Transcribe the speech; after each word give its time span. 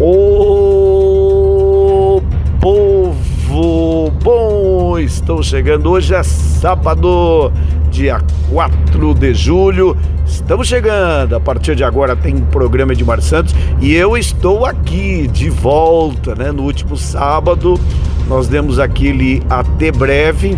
O 0.00 1.02
povo 2.60 4.12
bom, 4.22 4.96
estou 4.96 5.42
chegando 5.42 5.90
hoje 5.90 6.14
é 6.14 6.22
sábado, 6.22 7.50
dia 7.90 8.20
4 8.48 9.14
de 9.14 9.34
julho. 9.34 9.96
Estamos 10.24 10.68
chegando. 10.68 11.34
A 11.34 11.40
partir 11.40 11.74
de 11.74 11.82
agora 11.82 12.14
tem 12.14 12.36
programa 12.36 12.94
de 12.94 13.04
Mar 13.04 13.20
Santos 13.20 13.52
e 13.80 13.92
eu 13.92 14.16
estou 14.16 14.64
aqui 14.64 15.26
de 15.26 15.50
volta, 15.50 16.36
né? 16.36 16.52
No 16.52 16.62
último 16.62 16.96
sábado 16.96 17.74
nós 18.28 18.46
demos 18.46 18.78
aquele 18.78 19.42
até 19.50 19.90
breve, 19.90 20.56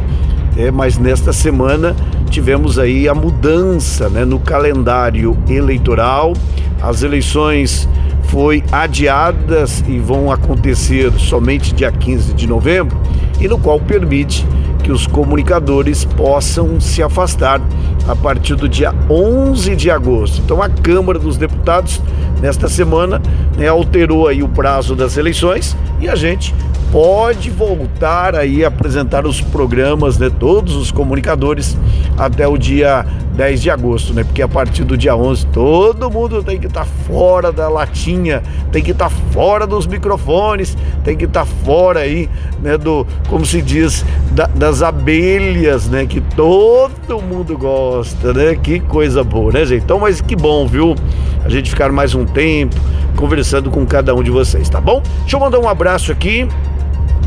é, 0.58 0.70
mas 0.70 0.98
nesta 0.98 1.32
semana 1.32 1.96
tivemos 2.28 2.78
aí 2.78 3.08
a 3.08 3.14
mudança, 3.14 4.10
né, 4.10 4.22
no 4.22 4.38
calendário 4.38 5.34
eleitoral. 5.48 6.34
As 6.82 7.02
eleições 7.02 7.88
foi 8.30 8.62
adiadas 8.70 9.82
e 9.88 9.98
vão 9.98 10.30
acontecer 10.30 11.12
somente 11.18 11.74
dia 11.74 11.90
15 11.90 12.32
de 12.32 12.46
novembro, 12.46 12.96
e 13.40 13.48
no 13.48 13.58
qual 13.58 13.80
permite 13.80 14.46
que 14.84 14.92
os 14.92 15.06
comunicadores 15.06 16.04
possam 16.04 16.80
se 16.80 17.02
afastar 17.02 17.60
a 18.08 18.14
partir 18.16 18.54
do 18.54 18.68
dia 18.68 18.94
11 19.10 19.76
de 19.76 19.90
agosto. 19.90 20.40
Então 20.44 20.62
a 20.62 20.68
Câmara 20.68 21.18
dos 21.18 21.36
Deputados 21.36 22.00
nesta 22.40 22.68
semana 22.68 23.20
né, 23.56 23.68
alterou 23.68 24.26
aí 24.26 24.42
o 24.42 24.48
prazo 24.48 24.94
das 24.94 25.16
eleições 25.16 25.76
e 26.00 26.08
a 26.08 26.14
gente 26.14 26.54
pode 26.92 27.50
voltar 27.50 28.34
aí 28.34 28.64
a 28.64 28.68
apresentar 28.68 29.26
os 29.26 29.40
programas, 29.40 30.18
né, 30.18 30.28
todos 30.28 30.74
os 30.74 30.90
comunicadores 30.90 31.76
até 32.18 32.46
o 32.48 32.58
dia 32.58 33.06
10 33.34 33.62
de 33.62 33.70
agosto, 33.70 34.12
né? 34.12 34.24
Porque 34.24 34.42
a 34.42 34.48
partir 34.48 34.84
do 34.84 34.98
dia 34.98 35.14
11 35.16 35.46
todo 35.46 36.10
mundo 36.10 36.42
tem 36.42 36.58
que 36.58 36.66
estar 36.66 36.84
tá 36.84 36.86
fora 37.06 37.52
da 37.52 37.68
latinha, 37.68 38.42
tem 38.72 38.82
que 38.82 38.90
estar 38.90 39.08
tá 39.08 39.16
fora 39.30 39.66
dos 39.66 39.86
microfones, 39.86 40.76
tem 41.04 41.16
que 41.16 41.24
estar 41.24 41.46
tá 41.46 41.52
fora 41.64 42.00
aí, 42.00 42.28
né, 42.60 42.76
do, 42.76 43.06
como 43.28 43.46
se 43.46 43.62
diz, 43.62 44.04
da, 44.32 44.46
das 44.46 44.82
abelhas, 44.82 45.88
né, 45.88 46.06
que 46.06 46.20
todo 46.20 47.22
mundo 47.22 47.56
gosta, 47.56 48.34
né? 48.34 48.56
Que 48.56 48.80
coisa 48.80 49.22
boa, 49.22 49.52
né, 49.52 49.64
gente? 49.64 49.84
Então, 49.84 50.00
mas 50.00 50.20
que 50.20 50.34
bom, 50.34 50.66
viu? 50.66 50.96
A 51.44 51.48
gente 51.48 51.70
ficar 51.70 51.90
mais 51.92 52.14
um 52.14 52.26
tempo 52.26 52.76
conversando 53.16 53.70
com 53.70 53.86
cada 53.86 54.14
um 54.14 54.22
de 54.22 54.30
vocês, 54.30 54.68
tá 54.68 54.80
bom? 54.80 55.02
Deixa 55.20 55.36
eu 55.36 55.40
mandar 55.40 55.58
um 55.60 55.68
abraço 55.68 56.10
aqui 56.10 56.48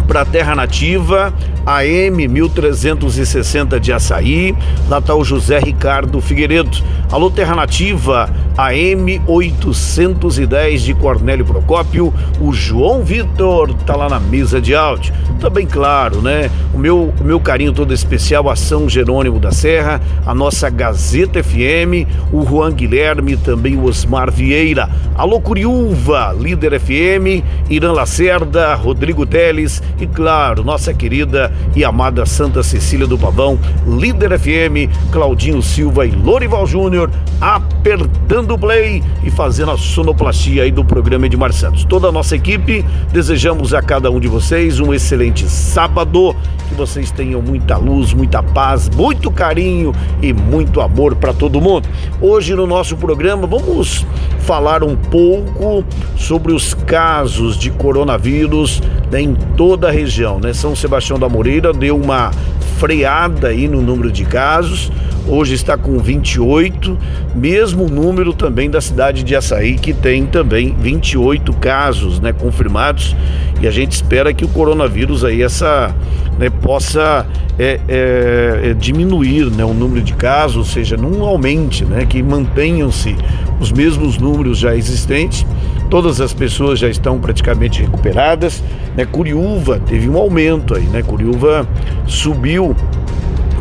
para 0.08 0.22
a 0.22 0.26
Terra 0.26 0.56
Nativa, 0.56 1.34
AM 1.66 2.28
1360 2.28 3.80
de 3.80 3.94
Açaí. 3.94 4.56
Lá 4.90 5.00
está 5.00 5.16
o 5.16 5.24
José 5.24 5.60
Ricardo 5.60 6.20
Figueiredo. 6.22 6.78
Alô, 7.12 7.30
Terra 7.30 7.56
Nativa, 7.56 8.30
AM 8.58 9.22
810 9.26 10.82
de 10.82 10.94
Cornélio 10.94 11.46
Procópio. 11.46 12.14
O 12.40 12.52
João 12.52 13.04
Vitor 13.04 13.74
tá 13.86 13.96
lá 13.96 14.10
na 14.10 14.20
mesa 14.20 14.60
de 14.60 14.76
áudio. 14.76 15.14
Também, 15.40 15.66
claro, 15.66 16.22
né? 16.22 16.50
O 16.74 16.78
meu, 16.78 17.14
o 17.20 17.24
meu 17.24 17.40
carinho 17.40 17.74
todo 17.74 17.94
especial 17.94 18.50
a 18.50 18.56
São 18.56 18.90
Jerônimo 18.90 19.40
da 19.40 19.52
Serra, 19.52 20.02
a 20.26 20.34
nossa 20.34 20.70
Gazeta 20.70 21.44
FM, 21.44 22.08
o 22.32 22.46
Juan 22.46 22.72
Guilherme, 22.72 23.38
também 23.38 23.78
o 23.78 23.86
Osmar 23.86 24.32
Vieira. 24.32 24.90
Alô, 25.16 25.40
Curiúva, 25.40 26.36
Líder 26.38 26.80
FM, 26.80 27.44
Irã 27.70 27.92
Lacerda, 27.92 28.74
Rodrigo 28.76 29.26
Teles 29.26 29.82
e, 30.00 30.08
claro, 30.08 30.64
nossa 30.64 30.94
querida 30.94 31.52
e 31.76 31.84
amada 31.84 32.26
Santa 32.26 32.64
Cecília 32.64 33.08
do 33.08 33.18
Pavão, 33.18 33.60
Líder 33.88 34.38
FM, 34.38 34.92
Claudinho 35.12 35.62
Silva 35.62 36.06
e 36.06 36.12
Lorival 36.12 36.66
Júnior, 36.66 37.10
apertando 37.40 38.54
o 38.54 38.58
play 38.58 39.04
e 39.24 39.32
fazendo 39.32 39.72
a 39.72 39.78
sonoplastia 39.78 40.64
aí 40.64 40.72
do 40.72 40.84
programa 40.84 41.26
Edmar 41.26 41.54
Santos. 41.54 41.84
Toda 41.86 42.08
a 42.08 42.12
nossa 42.12 42.36
equipe, 42.36 42.86
desejamos 43.12 43.74
a 43.74 43.82
cada 43.82 44.10
um 44.10 44.20
de 44.20 44.28
vocês 44.28 44.80
um 44.80 44.94
excelente 44.94 45.48
sábado, 45.48 46.36
que 46.68 46.76
vocês 46.76 47.12
tenham 47.12 47.42
muita 47.42 47.78
luz, 47.78 48.14
muita 48.14 48.42
paz, 48.42 48.90
muito 48.90 49.30
carinho 49.30 49.94
e 50.22 50.34
muito 50.34 50.82
amor 50.82 51.16
para 51.16 51.34
todo 51.34 51.62
mundo. 51.62 51.88
Hoje 52.22 52.56
no 52.56 52.66
nosso 52.66 52.96
programa 52.98 53.46
vamos 53.46 54.06
falar 54.40 54.84
um 54.84 54.96
pouco 54.96 55.84
sobre 56.18 56.54
os 56.54 56.74
casos 56.74 57.58
de 57.58 57.72
coronavírus 57.72 58.82
né, 59.12 59.22
em 59.22 59.36
toda 59.56 59.83
a 59.88 59.92
região. 59.92 60.40
Né? 60.40 60.54
São 60.54 60.76
Sebastião 60.76 61.18
da 61.20 61.28
Moreira 61.30 61.74
deu 61.74 61.98
uma 61.98 62.32
freada 62.78 63.48
aí 63.50 63.68
no 63.68 63.82
número 63.82 64.12
de 64.12 64.26
casos. 64.26 64.92
Hoje 65.26 65.54
está 65.54 65.78
com 65.78 65.98
28, 66.00 66.98
mesmo 67.34 67.88
número 67.88 68.34
também 68.34 68.70
da 68.70 68.82
cidade 68.82 69.24
de 69.24 69.34
Açaí, 69.36 69.76
que 69.76 69.94
tem 69.94 70.26
também 70.26 70.76
28 70.78 71.54
casos 71.54 72.20
né, 72.20 72.34
confirmados. 72.34 73.16
E 73.62 73.68
a 73.68 73.72
gente 73.72 73.94
espera 73.94 74.34
que 74.34 74.44
o 74.44 74.50
coronavírus 74.50 75.24
aí, 75.24 75.42
essa 75.42 75.96
né, 76.38 76.50
possa 76.50 77.26
é, 77.58 77.80
é, 77.88 78.62
é, 78.64 78.74
diminuir 78.74 79.46
né, 79.50 79.64
o 79.64 79.74
número 79.74 80.02
de 80.02 80.14
casos, 80.14 80.58
ou 80.58 80.66
seja, 80.66 80.98
não 80.98 81.24
aumente, 81.24 81.86
né, 81.86 82.06
que 82.06 82.22
mantenham-se 82.22 83.16
os 83.62 83.72
mesmos 83.72 84.18
números 84.18 84.58
já 84.58 84.76
existentes. 84.76 85.46
Todas 85.94 86.20
as 86.20 86.34
pessoas 86.34 86.80
já 86.80 86.90
estão 86.90 87.20
praticamente 87.20 87.84
recuperadas. 87.84 88.64
Né? 88.98 89.06
Curiúva 89.06 89.80
teve 89.80 90.10
um 90.10 90.18
aumento 90.18 90.76
aí, 90.76 90.86
né? 90.86 91.04
Curiúva 91.04 91.68
subiu 92.08 92.76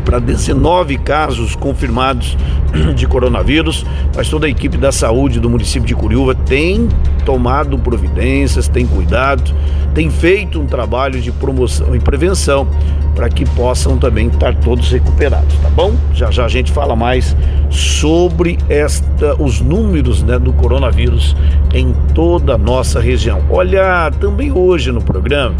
para 0.03 0.17
19 0.17 0.97
casos 0.97 1.55
confirmados 1.55 2.35
de 2.95 3.05
coronavírus, 3.05 3.85
mas 4.15 4.29
toda 4.29 4.47
a 4.47 4.49
equipe 4.49 4.77
da 4.77 4.91
saúde 4.91 5.39
do 5.39 5.47
município 5.47 5.87
de 5.87 5.93
Curiúva 5.93 6.33
tem 6.33 6.89
tomado 7.23 7.77
providências, 7.77 8.67
tem 8.67 8.87
cuidado, 8.87 9.53
tem 9.93 10.09
feito 10.09 10.59
um 10.59 10.65
trabalho 10.65 11.21
de 11.21 11.31
promoção 11.31 11.95
e 11.95 11.99
prevenção 11.99 12.67
para 13.15 13.29
que 13.29 13.45
possam 13.51 13.97
também 13.97 14.27
estar 14.27 14.55
todos 14.55 14.91
recuperados, 14.91 15.55
tá 15.57 15.69
bom? 15.69 15.93
Já 16.13 16.31
já 16.31 16.45
a 16.45 16.49
gente 16.49 16.71
fala 16.71 16.95
mais 16.95 17.35
sobre 17.69 18.57
esta 18.69 19.35
os 19.41 19.61
números 19.61 20.23
né, 20.23 20.37
do 20.37 20.51
coronavírus 20.53 21.35
em 21.73 21.93
toda 22.13 22.55
a 22.55 22.57
nossa 22.57 22.99
região. 22.99 23.41
Olha, 23.49 24.11
também 24.19 24.51
hoje 24.51 24.91
no 24.91 25.01
programa 25.01 25.55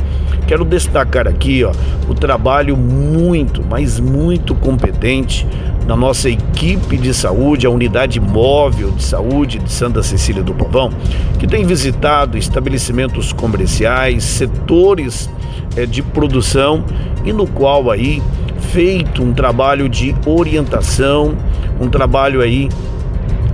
quero 0.47 0.65
destacar 0.65 1.27
aqui 1.27 1.63
ó, 1.63 1.71
o 2.07 2.13
trabalho 2.13 2.75
muito, 2.75 3.63
mas 3.63 3.99
muito 3.99 4.53
competente 4.55 5.47
da 5.87 5.95
nossa 5.95 6.29
equipe 6.29 6.97
de 6.97 7.13
saúde, 7.13 7.67
a 7.67 7.69
unidade 7.69 8.19
móvel 8.19 8.91
de 8.91 9.03
saúde 9.03 9.59
de 9.59 9.71
Santa 9.71 10.01
Cecília 10.01 10.41
do 10.41 10.53
Povão, 10.53 10.89
que 11.39 11.45
tem 11.45 11.65
visitado 11.65 12.37
estabelecimentos 12.37 13.33
comerciais, 13.33 14.23
setores 14.23 15.29
de 15.87 16.01
produção 16.01 16.83
e 17.25 17.33
no 17.33 17.47
qual 17.47 17.89
aí 17.89 18.21
feito 18.71 19.21
um 19.23 19.33
trabalho 19.33 19.89
de 19.89 20.15
orientação, 20.25 21.35
um 21.79 21.89
trabalho 21.89 22.41
aí 22.41 22.69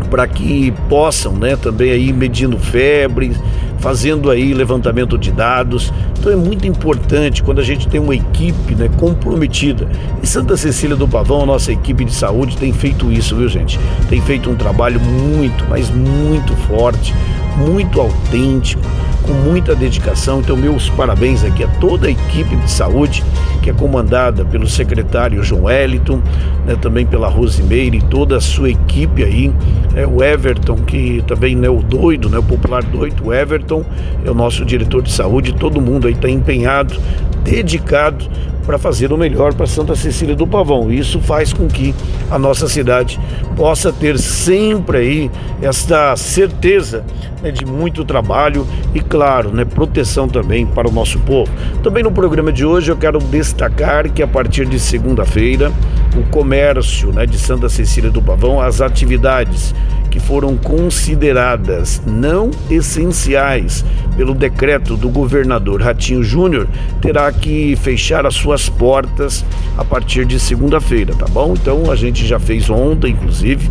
para 0.09 0.27
que 0.27 0.71
possam, 0.87 1.33
né, 1.33 1.55
também 1.55 1.91
aí 1.91 2.11
medindo 2.11 2.57
febre, 2.57 3.31
fazendo 3.79 4.29
aí 4.29 4.53
levantamento 4.53 5.17
de 5.17 5.31
dados. 5.31 5.93
Então 6.17 6.31
é 6.31 6.35
muito 6.35 6.67
importante 6.67 7.43
quando 7.43 7.59
a 7.59 7.63
gente 7.63 7.87
tem 7.87 7.99
uma 7.99 8.15
equipe 8.15 8.75
né, 8.75 8.89
comprometida. 8.97 9.87
E 10.21 10.27
Santa 10.27 10.57
Cecília 10.57 10.95
do 10.95 11.07
Pavão, 11.07 11.43
a 11.43 11.45
nossa 11.45 11.71
equipe 11.71 12.03
de 12.03 12.13
saúde, 12.13 12.57
tem 12.57 12.73
feito 12.73 13.11
isso, 13.11 13.35
viu 13.35 13.47
gente? 13.47 13.79
Tem 14.09 14.19
feito 14.21 14.49
um 14.49 14.55
trabalho 14.55 14.99
muito, 14.99 15.63
mas 15.69 15.89
muito 15.89 16.53
forte, 16.67 17.13
muito 17.57 18.01
autêntico 18.01 18.81
com 19.29 19.33
muita 19.33 19.75
dedicação. 19.75 20.39
Então, 20.39 20.57
meus 20.57 20.89
parabéns 20.89 21.43
aqui 21.43 21.63
a 21.63 21.67
toda 21.67 22.07
a 22.07 22.09
equipe 22.09 22.55
de 22.55 22.71
saúde, 22.71 23.23
que 23.61 23.69
é 23.69 23.73
comandada 23.73 24.43
pelo 24.43 24.67
secretário 24.67 25.43
João 25.43 25.65
Wellington, 25.65 26.19
né, 26.65 26.75
também 26.81 27.05
pela 27.05 27.29
Rosimeire 27.29 27.97
e 27.97 28.01
toda 28.01 28.37
a 28.37 28.41
sua 28.41 28.71
equipe 28.71 29.23
aí. 29.23 29.53
É 29.95 30.07
o 30.07 30.23
Everton, 30.23 30.77
que 30.77 31.23
também 31.27 31.53
é 31.53 31.57
né, 31.57 31.69
o 31.69 31.83
doido, 31.83 32.27
né, 32.27 32.39
o 32.39 32.43
popular 32.43 32.83
doido, 32.83 33.27
o 33.27 33.33
Everton 33.33 33.85
é 34.25 34.31
o 34.31 34.33
nosso 34.33 34.65
diretor 34.65 35.03
de 35.03 35.11
saúde, 35.11 35.53
todo 35.53 35.79
mundo 35.79 36.07
aí 36.07 36.13
está 36.13 36.27
empenhado, 36.29 36.99
dedicado 37.43 38.25
para 38.69 38.77
fazer 38.77 39.11
o 39.11 39.17
melhor 39.17 39.51
para 39.55 39.65
Santa 39.65 39.95
Cecília 39.95 40.35
do 40.35 40.45
Pavão. 40.45 40.91
Isso 40.91 41.19
faz 41.19 41.51
com 41.51 41.67
que 41.67 41.93
a 42.29 42.37
nossa 42.37 42.67
cidade 42.67 43.19
possa 43.55 43.91
ter 43.91 44.19
sempre 44.19 44.97
aí 44.99 45.31
esta 45.59 46.15
certeza 46.15 47.03
né, 47.41 47.49
de 47.49 47.65
muito 47.65 48.05
trabalho 48.05 48.67
e, 48.93 48.99
claro, 48.99 49.18
né, 49.51 49.65
proteção 49.65 50.27
também 50.27 50.65
para 50.65 50.87
o 50.87 50.91
nosso 50.91 51.19
povo. 51.19 51.51
Também 51.83 52.03
no 52.03 52.11
programa 52.11 52.51
de 52.51 52.65
hoje 52.65 52.91
eu 52.91 52.97
quero 52.97 53.19
destacar 53.19 54.09
que 54.09 54.23
a 54.23 54.27
partir 54.27 54.65
de 54.65 54.79
segunda-feira 54.79 55.71
o 56.17 56.23
comércio 56.31 57.11
né, 57.11 57.25
de 57.25 57.37
Santa 57.37 57.69
Cecília 57.69 58.09
do 58.09 58.21
Pavão, 58.21 58.59
as 58.59 58.81
atividades 58.81 59.73
que 60.09 60.19
foram 60.19 60.57
consideradas 60.57 62.01
não 62.05 62.49
essenciais 62.69 63.85
pelo 64.17 64.33
decreto 64.33 64.97
do 64.97 65.07
governador 65.07 65.81
Ratinho 65.81 66.23
Júnior, 66.23 66.67
terá 66.99 67.31
que 67.31 67.75
fechar 67.75 68.25
as 68.25 68.33
suas 68.33 68.67
portas 68.67 69.45
a 69.77 69.85
partir 69.85 70.25
de 70.25 70.39
segunda-feira, 70.39 71.13
tá 71.13 71.27
bom? 71.27 71.53
Então 71.53 71.91
a 71.91 71.95
gente 71.95 72.25
já 72.25 72.39
fez 72.39 72.69
ontem, 72.69 73.11
inclusive, 73.11 73.69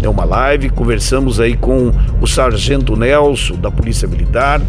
né, 0.00 0.08
uma 0.08 0.24
live, 0.24 0.70
conversamos 0.70 1.40
aí 1.40 1.56
com 1.56 1.92
o 2.20 2.26
sargento 2.26 2.96
Nelson 2.96 3.56
da 3.56 3.70
Polícia 3.70 4.06
Militar, 4.06 4.60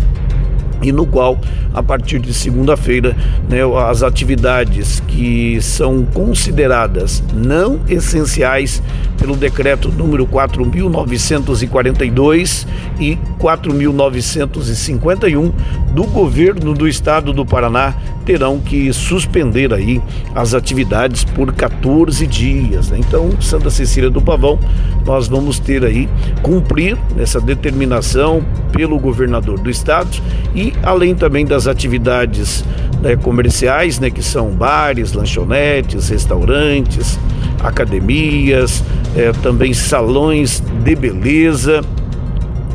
e 0.81 0.92
no 0.92 1.06
qual, 1.06 1.39
a 1.74 1.83
partir 1.83 2.19
de 2.19 2.33
segunda-feira, 2.33 3.16
né, 3.50 3.60
as 3.88 4.04
atividades 4.04 5.01
que 5.07 5.62
são 5.62 6.04
consideradas 6.06 7.24
não 7.33 7.80
essenciais 7.88 8.83
pelo 9.18 9.36
decreto 9.36 9.89
número 9.89 10.25
4.942 10.25 12.66
e 13.00 13.18
4.951 13.39 15.51
do 15.94 16.04
governo 16.06 16.74
do 16.74 16.88
estado 16.88 17.31
do 17.31 17.45
Paraná 17.45 17.94
terão 18.25 18.59
que 18.59 18.91
suspender 18.94 19.73
aí 19.73 20.01
as 20.33 20.53
atividades 20.53 21.23
por 21.23 21.53
14 21.53 22.25
dias. 22.27 22.89
Né? 22.89 23.00
Então, 23.00 23.29
Santa 23.41 23.69
Cecília 23.69 24.09
do 24.09 24.21
Pavão, 24.21 24.59
nós 25.06 25.27
vamos 25.27 25.59
ter 25.59 25.83
aí 25.83 26.07
cumprir 26.41 26.97
essa 27.18 27.39
determinação 27.39 28.44
pelo 28.71 28.97
governador 29.00 29.59
do 29.59 29.69
estado 29.69 30.09
e 30.56 30.73
além 30.83 31.15
também 31.15 31.45
das 31.45 31.68
atividades 31.68 32.63
né, 33.01 33.15
comerciais, 33.15 34.00
né, 34.00 34.09
que 34.09 34.23
são 34.23 34.50
bares, 34.51 35.13
lanchonetes, 35.13 36.09
restaurantes, 36.09 37.19
academias, 37.63 38.83
é, 39.15 39.31
também 39.44 39.73
salões 39.73 40.62
de 40.83 40.95
beleza. 40.95 41.81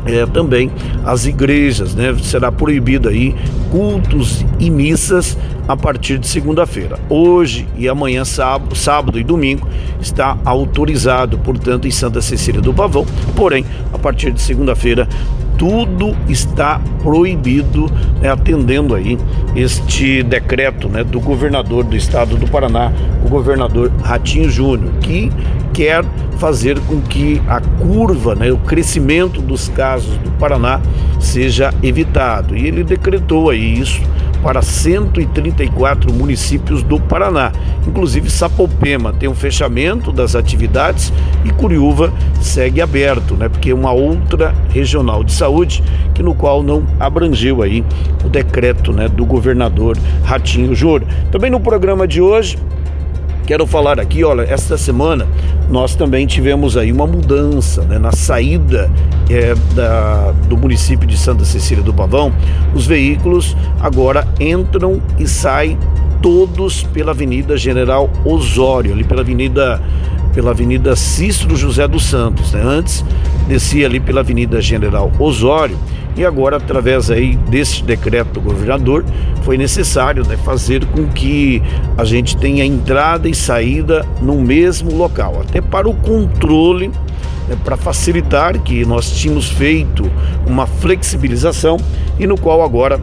É, 0.07 0.25
também 0.25 0.71
as 1.05 1.25
igrejas, 1.25 1.93
né? 1.93 2.15
Será 2.23 2.51
proibido 2.51 3.09
aí 3.09 3.35
cultos 3.69 4.45
e 4.59 4.69
missas 4.69 5.37
a 5.67 5.75
partir 5.75 6.17
de 6.17 6.27
segunda-feira. 6.27 6.97
Hoje 7.09 7.67
e 7.77 7.89
amanhã, 7.89 8.23
sábado, 8.23 8.73
sábado 8.75 9.19
e 9.19 9.23
domingo, 9.23 9.67
está 10.01 10.37
autorizado, 10.45 11.37
portanto, 11.39 11.87
em 11.87 11.91
Santa 11.91 12.21
Cecília 12.21 12.61
do 12.61 12.73
Pavão. 12.73 13.05
Porém, 13.35 13.65
a 13.93 13.97
partir 13.97 14.31
de 14.31 14.41
segunda-feira, 14.41 15.07
tudo 15.57 16.15
está 16.29 16.79
proibido, 17.01 17.91
né, 18.21 18.29
atendendo 18.29 18.93
aí 18.93 19.17
este 19.55 20.23
decreto 20.23 20.87
né, 20.87 21.03
do 21.03 21.19
governador 21.19 21.83
do 21.83 21.95
estado 21.95 22.37
do 22.37 22.47
Paraná, 22.47 22.91
o 23.25 23.29
governador 23.29 23.91
Ratinho 24.03 24.49
Júnior, 24.49 24.93
que 25.01 25.31
quer 25.73 26.03
fazer 26.37 26.79
com 26.81 27.01
que 27.01 27.41
a 27.47 27.59
curva, 27.59 28.35
né, 28.35 28.51
o 28.51 28.57
crescimento 28.57 29.41
dos 29.41 29.67
casos 29.69 30.17
do 30.17 30.31
Paraná 30.31 30.79
seja 31.19 31.73
evitado. 31.81 32.55
E 32.55 32.67
ele 32.67 32.83
decretou 32.83 33.49
aí 33.49 33.79
isso 33.79 34.01
para 34.47 34.61
134 34.61 36.13
municípios 36.13 36.81
do 36.81 37.01
Paraná. 37.01 37.51
Inclusive 37.85 38.29
Sapopema 38.29 39.11
tem 39.11 39.27
um 39.27 39.35
fechamento 39.35 40.09
das 40.09 40.37
atividades 40.37 41.11
e 41.43 41.49
Curiúva 41.49 42.13
segue 42.39 42.79
aberto, 42.79 43.35
né? 43.35 43.49
Porque 43.49 43.71
é 43.71 43.75
uma 43.75 43.91
outra 43.91 44.55
regional 44.69 45.21
de 45.21 45.33
saúde 45.33 45.83
que 46.13 46.23
no 46.23 46.33
qual 46.33 46.63
não 46.63 46.87
abrangeu 46.97 47.61
aí 47.61 47.83
o 48.23 48.29
decreto, 48.29 48.93
né, 48.93 49.09
do 49.09 49.25
governador 49.25 49.97
Ratinho 50.23 50.73
Júnior. 50.73 51.03
Também 51.29 51.51
no 51.51 51.59
programa 51.59 52.07
de 52.07 52.21
hoje 52.21 52.57
Quero 53.47 53.65
falar 53.65 53.97
aqui, 53.97 54.25
olha, 54.25 54.41
esta 54.41 54.77
semana 54.77 55.25
nós 55.69 55.95
também 55.95 56.27
tivemos 56.27 56.75
aí 56.75 56.91
uma 56.91 57.07
mudança 57.07 57.81
né, 57.83 57.97
na 57.97 58.11
saída 58.11 58.91
é, 59.29 59.55
da, 59.73 60.33
do 60.49 60.57
município 60.57 61.07
de 61.07 61.17
Santa 61.17 61.45
Cecília 61.45 61.81
do 61.81 61.93
Pavão. 61.93 62.33
Os 62.75 62.85
veículos 62.85 63.55
agora 63.79 64.27
entram 64.37 65.01
e 65.17 65.25
saem 65.25 65.77
todos 66.21 66.83
pela 66.83 67.11
Avenida 67.11 67.55
General 67.55 68.09
Osório, 68.25 68.91
ali 68.91 69.05
pela 69.05 69.21
Avenida 69.21 69.81
pela 70.37 70.51
Avenida 70.51 70.95
Cícero 70.95 71.55
José 71.55 71.87
dos 71.87 72.03
Santos. 72.03 72.51
Né? 72.51 72.61
Antes 72.63 73.03
descia 73.47 73.87
ali 73.87 73.99
pela 73.99 74.19
Avenida 74.19 74.61
General 74.61 75.11
Osório 75.17 75.75
e 76.15 76.23
agora, 76.23 76.57
através 76.57 77.09
aí 77.09 77.35
desse 77.49 77.81
decreto 77.81 78.33
do 78.33 78.41
governador, 78.41 79.03
foi 79.41 79.57
necessário 79.57 80.23
né, 80.27 80.37
fazer 80.37 80.85
com 80.85 81.07
que 81.07 81.59
a 81.97 82.05
gente 82.05 82.37
tenha 82.37 82.63
entrada 82.63 83.27
e 83.27 83.33
saída 83.33 84.05
no 84.21 84.39
mesmo 84.39 84.95
local, 84.95 85.41
até 85.41 85.59
para 85.59 85.89
o 85.89 85.95
controle 85.95 86.91
né, 87.47 87.57
para 87.63 87.75
facilitar 87.75 88.59
que 88.59 88.85
nós 88.85 89.09
tínhamos 89.09 89.49
feito 89.49 90.07
uma 90.45 90.67
flexibilização 90.67 91.77
e 92.19 92.27
no 92.27 92.37
qual 92.37 92.63
agora 92.63 93.01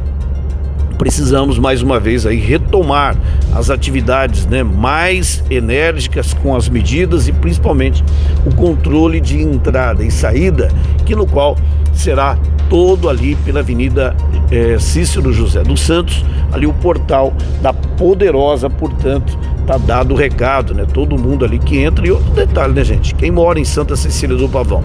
precisamos 0.99 1.59
mais 1.59 1.83
uma 1.83 1.99
vez 2.01 2.27
aí 2.27 2.39
retomar 2.39 3.17
as 3.55 3.71
atividades 3.71 4.47
né, 4.47 4.63
mais 4.63 5.43
enérgicas 5.51 6.35
com 6.35 6.55
as 6.57 6.69
medidas 6.69 7.29
e 7.29 7.33
principalmente 7.33 8.05
o 8.47 8.55
controle 8.55 9.21
de 9.21 9.41
entrada 9.41 10.05
e 10.05 10.11
saída, 10.11 10.71
que 11.05 11.15
no 11.15 11.27
qual 11.27 11.57
será 11.93 12.39
todo 12.75 13.09
ali 13.09 13.37
pela 13.37 13.61
Avenida 13.61 14.17
é, 14.51 14.77
Cícero 14.81 15.33
José 15.33 15.63
dos 15.63 15.81
Santos, 15.81 16.25
ali 16.51 16.67
o 16.67 16.73
portal 16.73 17.33
da 17.63 17.73
Poderosa, 17.73 18.69
portanto, 18.69 19.39
tá 19.65 19.79
dado 19.79 20.13
o 20.13 20.17
recado, 20.17 20.75
né? 20.75 20.85
Todo 20.93 21.17
mundo 21.17 21.45
ali 21.45 21.61
que 21.61 21.79
entra. 21.79 22.05
E 22.05 22.11
outro 22.11 22.33
detalhe, 22.33 22.73
né, 22.73 22.83
gente? 22.83 23.15
Quem 23.15 23.31
mora 23.31 23.61
em 23.61 23.65
Santa 23.65 23.95
Cecília 23.95 24.37
do 24.37 24.49
Pavão, 24.49 24.83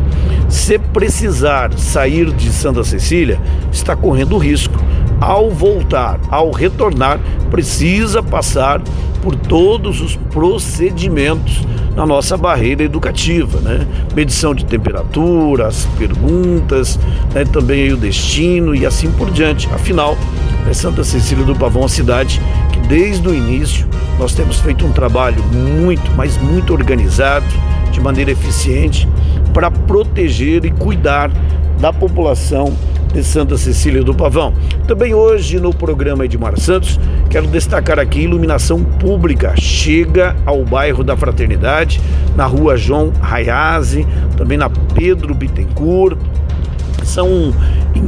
se 0.47 0.77
precisar 0.77 1.73
sair 1.79 2.31
de 2.31 2.51
Santa 2.51 2.83
Cecília, 2.83 3.41
está 3.71 3.95
correndo 3.95 4.37
risco. 4.37 4.75
Ao 5.19 5.49
voltar, 5.49 6.19
ao 6.29 6.51
retornar, 6.51 7.19
precisa 7.49 8.21
passar 8.21 8.83
por 9.21 9.35
todos 9.35 10.01
os 10.01 10.15
procedimentos 10.15 11.63
na 11.95 12.05
nossa 12.05 12.37
barreira 12.37 12.83
educativa, 12.83 13.59
né? 13.59 13.85
Medição 14.15 14.55
de 14.55 14.63
temperatura, 14.65 15.67
as 15.67 15.85
perguntas, 15.97 16.99
né? 17.33 17.43
também 17.45 17.91
o 17.91 17.97
destino 17.97 18.73
e 18.73 18.85
assim 18.85 19.11
por 19.11 19.29
diante. 19.31 19.67
Afinal, 19.73 20.17
é 20.69 20.73
Santa 20.73 21.03
Cecília 21.03 21.43
do 21.43 21.55
Pavão, 21.55 21.81
uma 21.81 21.89
cidade 21.89 22.41
que 22.71 22.79
desde 22.87 23.27
o 23.27 23.33
início 23.33 23.87
nós 24.17 24.33
temos 24.33 24.59
feito 24.59 24.85
um 24.85 24.91
trabalho 24.91 25.43
muito, 25.43 26.11
mas 26.15 26.37
muito 26.37 26.73
organizado, 26.73 27.45
de 27.91 27.99
maneira 27.99 28.31
eficiente, 28.31 29.07
para 29.53 29.69
proteger 29.69 30.63
e 30.65 30.71
cuidar 30.71 31.31
da 31.79 31.91
população 31.91 32.73
de 33.13 33.23
Santa 33.23 33.57
Cecília 33.57 34.03
do 34.03 34.13
Pavão. 34.13 34.53
Também 34.87 35.13
hoje 35.13 35.59
no 35.59 35.73
programa 35.73 36.25
Edmar 36.25 36.59
Santos, 36.59 36.99
quero 37.29 37.47
destacar 37.47 37.99
aqui 37.99 38.21
iluminação 38.21 38.83
pública. 38.83 39.53
Chega 39.57 40.35
ao 40.45 40.63
bairro 40.63 41.03
da 41.03 41.17
Fraternidade, 41.17 41.99
na 42.35 42.45
rua 42.45 42.77
João 42.77 43.11
Raiazzi, 43.21 44.05
também 44.37 44.57
na 44.57 44.69
Pedro 44.69 45.33
Bittencourt. 45.33 46.17
São 47.03 47.53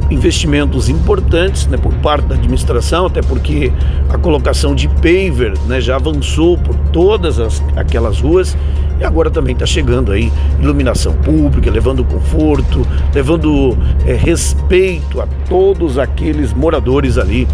investimentos 0.10 0.89
importantes 0.89 1.65
né, 1.67 1.77
por 1.77 1.93
parte 1.96 2.25
da 2.25 2.36
administração, 2.36 3.08
até 3.08 3.22
porque 3.22 3.72
a 4.10 4.17
colocação 4.17 4.75
de 4.75 4.88
paver 4.88 5.53
né, 5.67 5.81
já 5.81 5.96
avançou 5.96 6.58
por 6.58 6.75
todas 6.91 7.39
as, 7.39 7.63
aquelas 7.75 8.20
ruas 8.20 8.55
e 9.01 9.03
agora 9.03 9.31
também 9.31 9.53
está 9.53 9.65
chegando 9.65 10.12
aí 10.12 10.31
iluminação 10.60 11.13
pública, 11.13 11.72
levando 11.72 12.03
conforto, 12.03 12.86
levando 13.13 13.75
é, 14.05 14.13
respeito 14.13 15.20
a 15.20 15.27
todos 15.50 15.98
aqueles 15.98 16.53
moradores 16.53 17.17
ali 17.17 17.48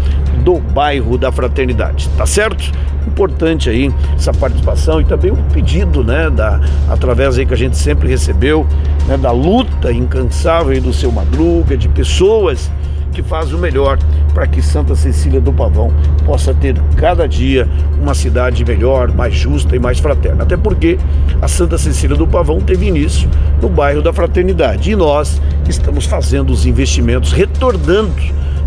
do 0.44 0.58
bairro 0.58 1.16
da 1.16 1.32
Fraternidade, 1.32 2.06
tá 2.18 2.26
certo? 2.26 2.70
Importante 3.06 3.70
aí 3.70 3.90
essa 4.14 4.32
participação 4.32 5.00
e 5.00 5.04
também 5.04 5.30
o 5.30 5.36
pedido, 5.54 6.04
né, 6.04 6.28
da, 6.28 6.60
através 6.90 7.38
aí 7.38 7.46
que 7.46 7.54
a 7.54 7.56
gente 7.56 7.78
sempre 7.78 8.08
recebeu, 8.08 8.66
né, 9.06 9.16
da 9.16 9.32
luta 9.32 9.90
incansável 9.90 10.78
do 10.82 10.92
seu 10.92 11.10
Madruga, 11.10 11.78
de 11.78 11.88
pessoas 11.88 12.70
que 13.18 13.22
faz 13.24 13.52
o 13.52 13.58
melhor 13.58 13.98
para 14.32 14.46
que 14.46 14.62
Santa 14.62 14.94
Cecília 14.94 15.40
do 15.40 15.52
Pavão 15.52 15.92
possa 16.24 16.54
ter 16.54 16.80
cada 16.96 17.26
dia 17.26 17.68
uma 18.00 18.14
cidade 18.14 18.64
melhor, 18.64 19.12
mais 19.12 19.34
justa 19.34 19.74
e 19.74 19.78
mais 19.80 19.98
fraterna. 19.98 20.44
Até 20.44 20.56
porque 20.56 20.96
a 21.42 21.48
Santa 21.48 21.76
Cecília 21.76 22.16
do 22.16 22.28
Pavão 22.28 22.60
teve 22.60 22.86
início 22.86 23.28
no 23.60 23.68
bairro 23.68 24.00
da 24.00 24.12
Fraternidade 24.12 24.92
e 24.92 24.94
nós 24.94 25.42
estamos 25.68 26.04
fazendo 26.04 26.50
os 26.50 26.64
investimentos, 26.64 27.32
retornando 27.32 28.22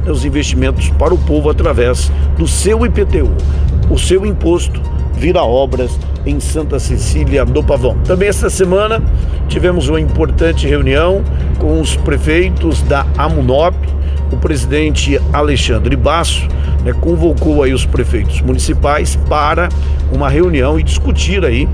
os 0.05 0.25
investimentos 0.25 0.89
para 0.89 1.13
o 1.13 1.17
povo 1.17 1.49
através 1.49 2.11
do 2.37 2.45
seu 2.45 2.85
IPTU, 2.85 3.31
o 3.89 3.97
seu 3.97 4.25
imposto 4.25 4.81
vira 5.13 5.43
obras 5.43 5.97
em 6.25 6.41
Santa 6.41 6.77
Cecília 6.77 7.45
do 7.45 7.63
Pavão. 7.63 7.97
Também 8.03 8.27
esta 8.27 8.49
semana 8.49 9.01
tivemos 9.47 9.87
uma 9.87 10.01
importante 10.01 10.67
reunião 10.67 11.23
com 11.57 11.79
os 11.79 11.95
prefeitos 11.95 12.81
da 12.81 13.05
Amunop, 13.17 13.75
o 14.31 14.37
presidente 14.37 15.19
Alexandre 15.33 15.95
Basso 15.95 16.47
né, 16.83 16.93
convocou 16.93 17.63
aí 17.63 17.73
os 17.73 17.85
prefeitos 17.85 18.41
municipais 18.41 19.15
para 19.15 19.69
uma 20.11 20.29
reunião 20.29 20.79
e 20.79 20.83
discutir 20.83 21.43
aí 21.45 21.67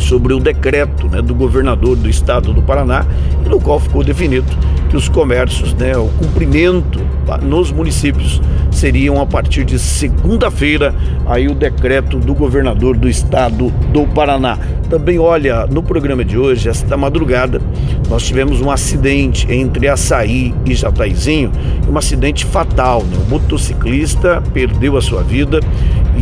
sobre 0.00 0.34
o 0.34 0.40
decreto 0.40 1.08
né, 1.08 1.22
do 1.22 1.34
governador 1.34 1.96
do 1.96 2.08
estado 2.08 2.52
do 2.52 2.62
Paraná, 2.62 3.04
no 3.46 3.60
qual 3.60 3.78
ficou 3.78 4.02
definido 4.02 4.46
que 4.88 4.96
os 4.96 5.08
comércios, 5.08 5.72
né, 5.74 5.96
o 5.96 6.08
cumprimento 6.18 7.00
nos 7.42 7.70
municípios 7.70 8.40
seriam 8.72 9.20
a 9.20 9.26
partir 9.26 9.64
de 9.64 9.78
segunda-feira 9.78 10.94
aí 11.26 11.46
o 11.46 11.54
decreto 11.54 12.18
do 12.18 12.34
governador 12.34 12.96
do 12.96 13.08
estado 13.08 13.70
do 13.92 14.06
Paraná. 14.08 14.58
Também 14.88 15.18
olha, 15.18 15.66
no 15.66 15.82
programa 15.82 16.24
de 16.24 16.36
hoje, 16.36 16.68
esta 16.68 16.96
madrugada, 16.96 17.60
nós 18.08 18.24
tivemos 18.24 18.60
um 18.60 18.70
acidente 18.70 19.46
entre 19.52 19.86
Açaí 19.86 20.52
e 20.66 20.74
Jataizinho, 20.74 21.52
um 21.88 21.96
acidente 21.96 22.44
fatal, 22.44 23.04
né? 23.04 23.16
O 23.24 23.30
motociclista 23.30 24.42
perdeu 24.52 24.96
a 24.96 25.00
sua 25.00 25.22
vida 25.22 25.60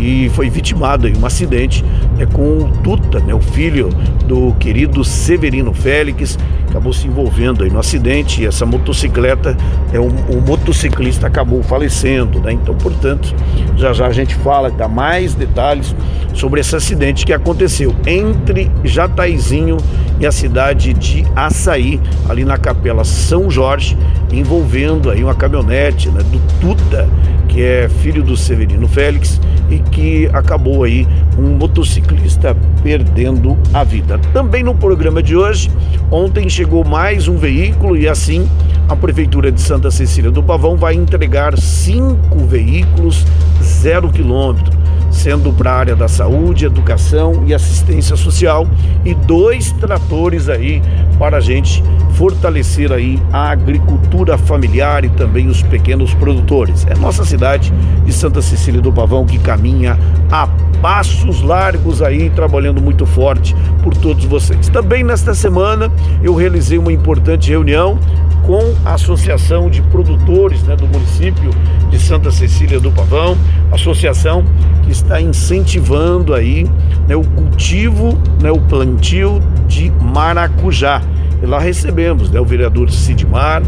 e 0.00 0.30
foi 0.30 0.48
vitimado 0.48 1.08
em 1.08 1.16
um 1.16 1.26
acidente 1.26 1.84
né, 2.16 2.26
com 2.26 2.58
o 2.58 2.72
Tuta, 2.82 3.20
né, 3.20 3.34
o 3.34 3.40
filho 3.40 3.88
do 4.26 4.52
querido 4.54 5.04
Severino 5.04 5.72
Félix, 5.72 6.38
acabou 6.68 6.92
se 6.92 7.06
envolvendo 7.06 7.64
aí 7.64 7.70
no 7.70 7.78
acidente 7.78 8.42
e 8.42 8.46
essa 8.46 8.64
motocicleta, 8.66 9.56
é 9.92 9.98
um, 9.98 10.08
o 10.28 10.40
motociclista 10.40 11.26
acabou 11.26 11.62
falecendo, 11.62 12.40
né? 12.40 12.52
Então, 12.52 12.74
portanto, 12.74 13.34
já 13.76 13.92
já 13.92 14.06
a 14.06 14.12
gente 14.12 14.34
fala, 14.34 14.70
dá 14.70 14.86
mais 14.86 15.34
detalhes 15.34 15.94
sobre 16.34 16.60
esse 16.60 16.76
acidente 16.76 17.24
que 17.24 17.32
aconteceu 17.32 17.94
entre 18.06 18.70
Jataizinho 18.84 19.78
e 20.20 20.26
a 20.26 20.32
cidade 20.32 20.92
de 20.92 21.24
Açaí, 21.34 22.00
ali 22.28 22.44
na 22.44 22.58
Capela 22.58 23.04
São 23.04 23.50
Jorge, 23.50 23.96
envolvendo 24.32 25.10
aí 25.10 25.24
uma 25.24 25.34
caminhonete 25.34 26.08
né, 26.10 26.20
do 26.22 26.40
Tuta, 26.60 27.08
que 27.48 27.62
é 27.62 27.88
filho 27.88 28.22
do 28.22 28.36
Severino 28.36 28.86
Félix 28.86 29.40
e 29.70 29.78
que 29.78 30.28
acabou 30.32 30.84
aí 30.84 31.06
um 31.38 31.56
motociclista 31.56 32.56
perdendo 32.82 33.56
a 33.72 33.82
vida. 33.82 34.18
Também 34.32 34.62
no 34.62 34.74
programa 34.74 35.22
de 35.22 35.34
hoje, 35.34 35.70
ontem 36.10 36.48
chegou 36.48 36.84
mais 36.84 37.26
um 37.26 37.36
veículo 37.36 37.96
e 37.96 38.08
assim 38.08 38.48
a 38.88 38.94
Prefeitura 38.94 39.50
de 39.50 39.60
Santa 39.60 39.90
Cecília 39.90 40.30
do 40.30 40.42
Pavão 40.42 40.76
vai 40.76 40.94
entregar 40.94 41.58
cinco 41.58 42.38
veículos 42.46 43.26
zero 43.62 44.08
quilômetro 44.08 44.78
sendo 45.10 45.52
para 45.52 45.72
a 45.72 45.76
área 45.76 45.96
da 45.96 46.08
saúde, 46.08 46.66
educação 46.66 47.44
e 47.46 47.54
assistência 47.54 48.16
social 48.16 48.66
e 49.04 49.14
dois 49.14 49.72
tratores 49.72 50.48
aí 50.48 50.82
para 51.18 51.38
a 51.38 51.40
gente 51.40 51.82
fortalecer 52.12 52.92
aí 52.92 53.20
a 53.32 53.50
agricultura 53.50 54.36
familiar 54.36 55.04
e 55.04 55.08
também 55.08 55.48
os 55.48 55.62
pequenos 55.62 56.14
produtores. 56.14 56.86
É 56.88 56.94
nossa 56.94 57.24
cidade 57.24 57.72
de 58.04 58.12
Santa 58.12 58.42
Cecília 58.42 58.80
do 58.80 58.92
Pavão 58.92 59.26
que 59.26 59.38
caminha 59.38 59.98
a 60.30 60.48
passos 60.80 61.42
largos 61.42 62.02
aí, 62.02 62.30
trabalhando 62.30 62.80
muito 62.80 63.04
forte 63.04 63.54
por 63.82 63.96
todos 63.96 64.24
vocês. 64.24 64.68
Também 64.68 65.02
nesta 65.02 65.34
semana 65.34 65.90
eu 66.22 66.34
realizei 66.34 66.78
uma 66.78 66.92
importante 66.92 67.50
reunião 67.50 67.98
com 68.46 68.74
a 68.84 68.94
Associação 68.94 69.68
de 69.68 69.82
Produtores 69.82 70.62
né, 70.62 70.74
do 70.74 70.86
município 70.86 71.50
de 71.90 71.98
Santa 71.98 72.30
Cecília 72.30 72.80
do 72.80 72.90
Pavão, 72.90 73.36
associação 73.70 74.44
que 74.82 74.90
está 74.98 75.20
incentivando 75.20 76.34
aí 76.34 76.66
né, 77.06 77.16
o 77.16 77.22
cultivo, 77.22 78.18
né, 78.42 78.50
o 78.50 78.60
plantio 78.60 79.40
de 79.66 79.90
maracujá. 79.90 81.02
E 81.42 81.46
lá 81.46 81.58
recebemos 81.58 82.30
né, 82.30 82.40
o 82.40 82.44
vereador 82.44 82.90
Sidmar, 82.90 83.62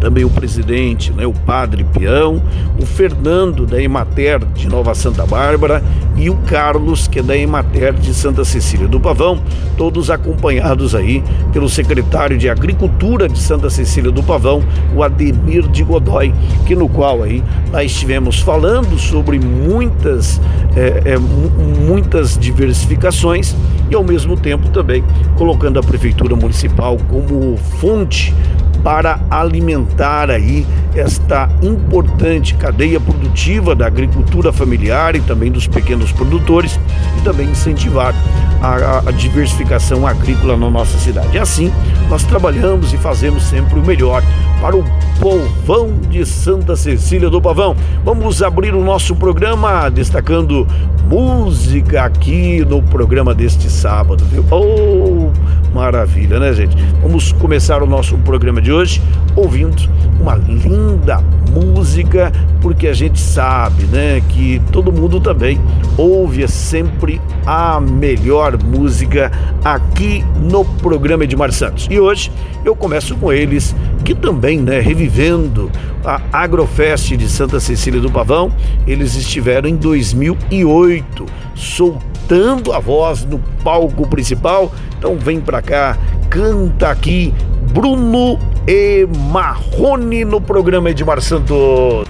também 0.00 0.24
o 0.24 0.30
presidente, 0.30 1.12
né, 1.12 1.26
o 1.26 1.32
padre 1.32 1.84
Peão, 1.84 2.42
o 2.80 2.86
Fernando 2.86 3.66
da 3.66 3.80
Emater 3.80 4.44
de 4.54 4.68
Nova 4.68 4.94
Santa 4.94 5.26
Bárbara 5.26 5.82
e 6.16 6.30
o 6.30 6.36
Carlos, 6.36 7.08
que 7.08 7.18
é 7.18 7.22
da 7.22 7.36
Emater 7.36 7.92
de 7.94 8.14
Santa 8.14 8.44
Cecília 8.44 8.88
do 8.88 9.00
Pavão, 9.00 9.40
todos 9.76 10.10
acompanhados 10.10 10.94
aí 10.94 11.22
pelo 11.52 11.68
secretário 11.68 12.38
de 12.38 12.48
Agricultura 12.48 13.28
de 13.28 13.38
Santa 13.38 13.68
Cecília 13.70 14.10
do 14.10 14.22
Pavão, 14.22 14.62
o 14.94 15.02
Ademir 15.02 15.68
de 15.68 15.82
Godoy, 15.82 16.32
que 16.66 16.74
no 16.74 16.88
qual 16.88 17.22
aí 17.22 17.42
nós 17.72 17.90
estivemos 17.90 18.40
falando 18.40 18.98
sobre 18.98 19.38
muitas, 19.38 20.40
é, 20.76 21.12
é, 21.12 21.18
muitas 21.18 22.38
diversificações 22.38 23.54
e 23.90 23.94
ao 23.94 24.02
mesmo 24.02 24.36
tempo 24.36 24.68
também 24.70 25.04
colocando 25.36 25.78
a 25.78 25.82
Prefeitura 25.82 26.34
Municipal 26.34 26.96
como 27.08 27.56
fonte 27.56 28.34
para 28.82 29.20
alimentar 29.30 30.30
aí 30.30 30.66
esta 30.94 31.48
importante 31.62 32.54
cadeia 32.54 32.98
produtiva 32.98 33.74
da 33.74 33.86
agricultura 33.86 34.52
familiar 34.52 35.14
e 35.14 35.20
também 35.20 35.50
dos 35.50 35.66
pequenos 35.66 36.10
produtores 36.12 36.78
e 37.18 37.20
também 37.22 37.50
incentivar 37.50 38.14
a, 38.62 39.08
a 39.08 39.12
diversificação 39.12 40.06
agrícola 40.06 40.56
na 40.56 40.70
nossa 40.70 40.96
cidade. 40.98 41.36
E 41.36 41.38
assim, 41.38 41.70
nós 42.08 42.24
trabalhamos 42.24 42.92
e 42.92 42.96
fazemos 42.96 43.42
sempre 43.44 43.78
o 43.78 43.84
melhor 43.84 44.22
para 44.60 44.76
o 44.76 44.84
povão 45.20 45.98
de 46.08 46.24
Santa 46.24 46.74
Cecília 46.76 47.28
do 47.28 47.40
Pavão. 47.40 47.76
Vamos 48.04 48.42
abrir 48.42 48.74
o 48.74 48.82
nosso 48.82 49.14
programa 49.14 49.90
destacando 49.90 50.66
música 51.08 52.04
aqui 52.04 52.64
no 52.64 52.82
programa 52.82 53.34
deste 53.34 53.70
sábado, 53.70 54.24
viu? 54.24 54.44
Oh, 54.50 55.30
maravilha, 55.72 56.38
né, 56.38 56.52
gente? 56.52 56.76
Vamos 57.02 57.32
começar 57.32 57.82
o 57.82 57.86
nosso 57.86 58.16
programa 58.18 58.60
de 58.60 58.72
hoje 58.72 59.02
ouvindo 59.36 59.88
uma 60.18 60.34
linda 60.34 61.22
música, 61.52 62.32
porque 62.60 62.88
a 62.88 62.92
gente 62.92 63.20
sabe, 63.20 63.84
né, 63.84 64.22
que 64.30 64.60
todo 64.72 64.90
mundo 64.90 65.20
também 65.20 65.60
ouve 65.96 66.46
sempre 66.48 67.20
a 67.46 67.80
melhor 67.80 68.60
música 68.62 69.30
aqui 69.64 70.24
no 70.42 70.64
programa 70.64 71.24
Edmar 71.24 71.52
Santos. 71.52 71.86
E 71.90 72.00
hoje 72.00 72.32
eu 72.64 72.74
começo 72.74 73.14
com 73.16 73.32
eles, 73.32 73.76
que 74.04 74.14
também, 74.14 74.58
né, 74.58 74.80
revivendo 74.80 75.70
a 76.04 76.20
Agrofest 76.32 77.16
de 77.16 77.28
Santa 77.28 77.60
Cecília 77.60 78.00
do 78.00 78.10
Pavão, 78.10 78.50
eles 78.86 79.14
estiveram 79.14 79.68
em 79.68 79.76
2008, 79.76 81.26
soltando 81.54 82.72
a 82.72 82.78
voz 82.78 83.24
no 83.24 83.38
palco 83.62 84.06
principal. 84.08 84.72
Então 84.98 85.16
vem 85.16 85.40
pra 85.40 85.62
cá, 85.62 85.96
canta 86.28 86.88
aqui 86.88 87.32
Bruno 87.76 88.38
e 88.66 89.06
Marrone 89.30 90.24
no 90.24 90.40
programa 90.40 90.88
Edmar 90.88 91.20
Santos. 91.20 92.05